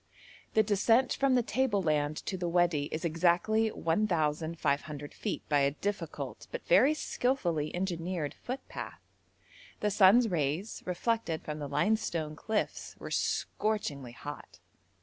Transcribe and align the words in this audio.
The 0.55 0.63
descent 0.63 1.13
from 1.13 1.35
the 1.35 1.43
table 1.43 1.79
land 1.79 2.17
to 2.25 2.35
the 2.35 2.49
Wadi 2.49 2.85
is 2.85 3.05
exactly 3.05 3.67
1,500 3.69 5.13
feet 5.13 5.47
by 5.47 5.59
a 5.59 5.69
difficult, 5.69 6.47
but 6.51 6.65
very 6.65 6.95
skilfully 6.95 7.69
engineered 7.75 8.33
footpath. 8.41 8.99
The 9.79 9.91
sun's 9.91 10.27
rays, 10.27 10.81
reflected 10.87 11.43
from 11.43 11.59
the 11.59 11.69
limestone 11.69 12.35
cliffs, 12.35 12.95
were 12.97 13.11
scorchingly 13.11 14.13
hot. 14.13 14.57